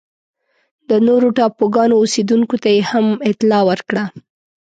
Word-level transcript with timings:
د 0.89 0.91
نورو 1.07 1.27
ټاپوګانو 1.37 1.95
اوسېدونکو 2.01 2.55
ته 2.63 2.69
یې 2.75 2.81
هم 2.91 3.07
اطلاع 3.31 3.61
ورکړه. 3.69 4.03